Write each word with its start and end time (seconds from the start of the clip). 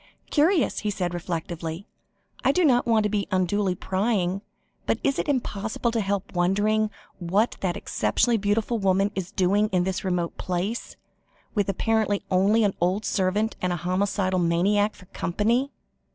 "Curious," 0.31 0.79
he 0.79 0.89
said 0.89 1.13
reflectively. 1.13 1.85
"I 2.43 2.51
do 2.51 2.65
not 2.65 2.87
want 2.87 3.03
to 3.03 3.09
be 3.09 3.27
unduly 3.29 3.75
prying, 3.75 4.41
but 4.87 4.97
it 5.03 5.07
is 5.09 5.19
impossible 5.19 5.91
to 5.91 6.01
help 6.01 6.33
wondering 6.33 6.89
what 7.19 7.55
that 7.59 7.77
exceptionally 7.77 8.37
beautiful 8.37 8.79
woman 8.79 9.11
is 9.13 9.29
doing 9.31 9.69
in 9.69 9.83
this 9.83 10.03
remote 10.03 10.39
place, 10.39 10.95
with 11.53 11.69
apparently 11.69 12.23
only 12.31 12.63
an 12.63 12.73
old 12.81 13.05
servant 13.05 13.55
and 13.61 13.71
a 13.71 13.75
homicidal 13.75 14.39
maniac 14.39 14.95
for 14.95 15.05
company." 15.05 15.69